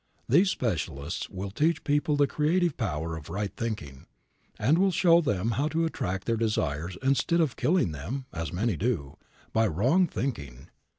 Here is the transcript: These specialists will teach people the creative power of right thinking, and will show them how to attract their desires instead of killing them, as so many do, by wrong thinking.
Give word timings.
These 0.27 0.49
specialists 0.49 1.29
will 1.29 1.51
teach 1.51 1.83
people 1.83 2.15
the 2.15 2.25
creative 2.25 2.75
power 2.75 3.15
of 3.15 3.29
right 3.29 3.55
thinking, 3.55 4.07
and 4.57 4.79
will 4.79 4.89
show 4.89 5.21
them 5.21 5.51
how 5.51 5.67
to 5.67 5.85
attract 5.85 6.25
their 6.25 6.37
desires 6.37 6.97
instead 7.03 7.39
of 7.39 7.55
killing 7.55 7.91
them, 7.91 8.25
as 8.33 8.47
so 8.47 8.55
many 8.55 8.77
do, 8.77 9.17
by 9.53 9.67
wrong 9.67 10.07
thinking. 10.07 10.69